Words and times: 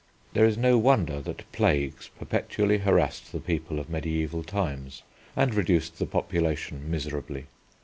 There 0.33 0.47
is 0.47 0.57
no 0.57 0.79
wonder 0.79 1.21
that 1.21 1.51
plagues 1.51 2.07
perpetually 2.17 2.79
harassed 2.79 3.31
the 3.31 3.39
people 3.39 3.77
of 3.77 3.85
mediæval 3.85 4.43
times 4.47 5.03
and 5.35 5.53
reduced 5.53 5.99
the 5.99 6.07
population 6.07 6.89
miserably. 6.89 7.45